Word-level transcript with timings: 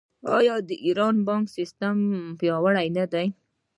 آیا 0.37 0.55
د 0.67 0.69
ایران 0.85 1.15
بانکي 1.27 1.51
سیستم 1.57 1.97
پیاوړی 2.39 2.87
نه 2.97 3.05
دی؟ 3.13 3.27